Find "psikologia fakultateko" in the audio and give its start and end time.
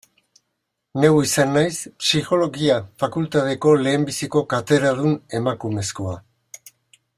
2.03-3.75